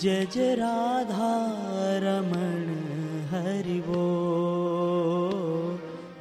जय 0.00 0.26
जय 0.34 0.54
राधा 0.54 1.30
रमण 1.98 2.66
हरि 3.30 3.80
वो। 3.80 4.02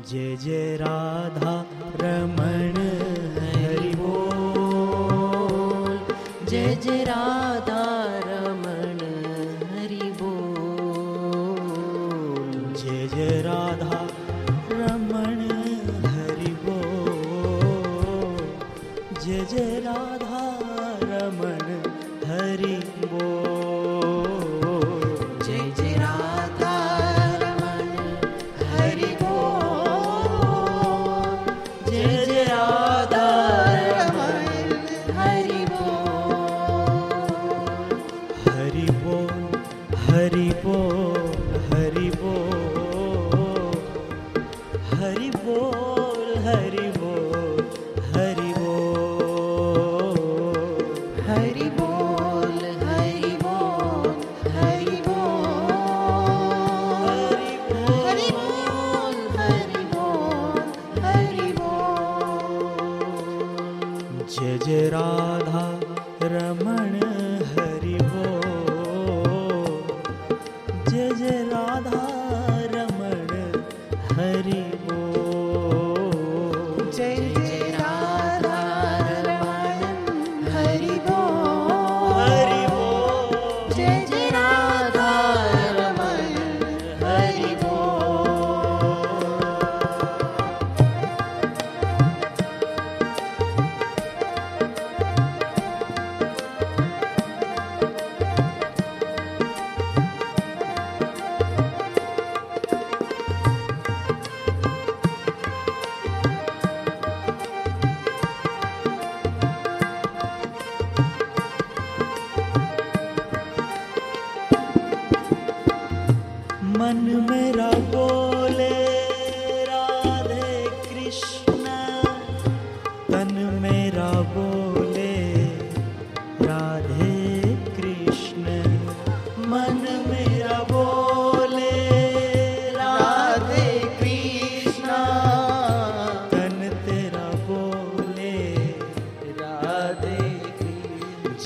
जय 0.10 0.36
जय 0.36 0.76
राधा 0.76 1.66
रमण 1.96 2.78
हरि 3.40 3.94
वो। 3.96 4.14
जय 6.46 6.76
जय 6.76 7.04
राधा 7.04 7.84
रमण 8.26 9.00
हरि 9.72 10.10
वो। 10.22 10.34
जय 12.74 13.08
जय 13.08 13.42
राधा 13.42 14.08
रमण 14.72 15.40
हरि 16.06 16.54
वो। 16.64 16.80
जय 19.26 19.46
जय 19.46 19.80
राधा 19.80 20.60
रमण 21.04 21.57
हरि 40.28 40.50
बोल 40.64 41.07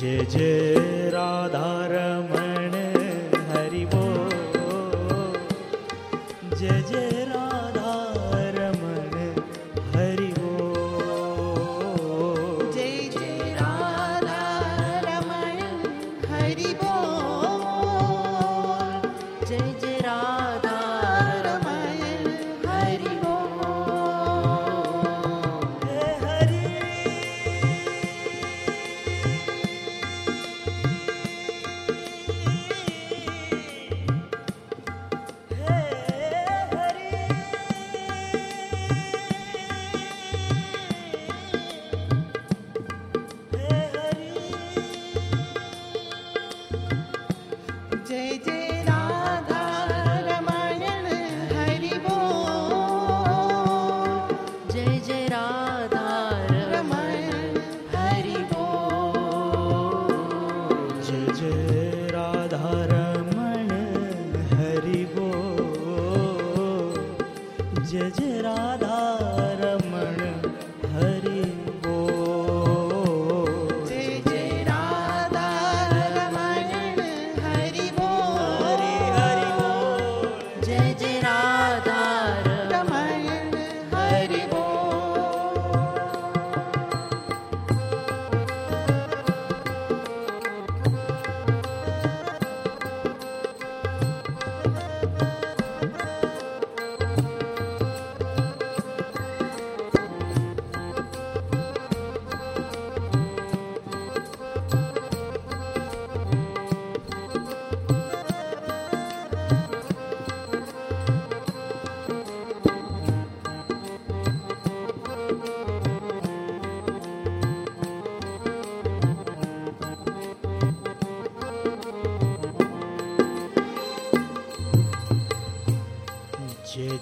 जय 0.02 0.26
जय 0.34 1.10
धरम् 1.54 2.41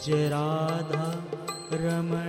जय 0.10 0.28
राधा 0.30 1.08
रमण 1.82 2.29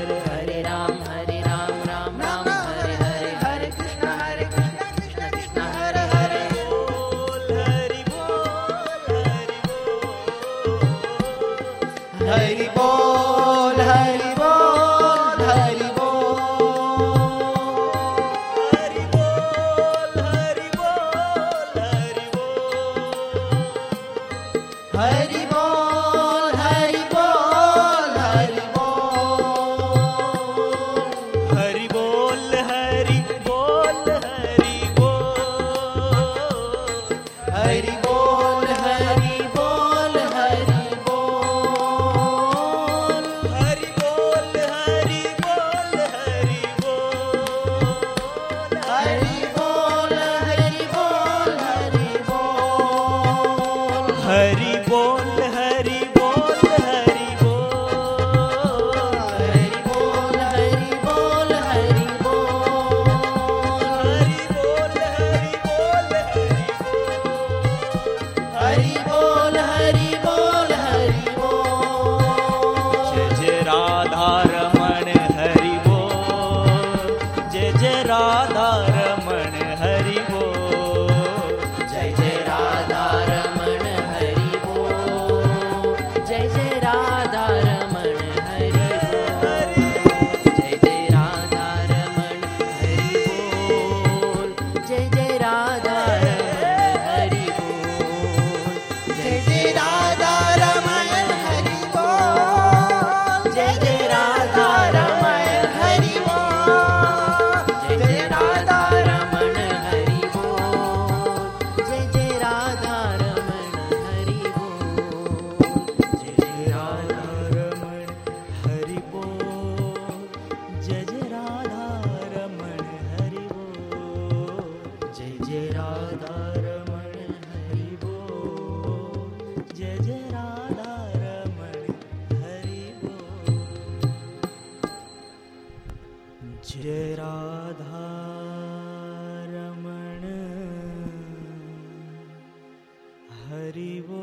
हरिवो 143.71 144.21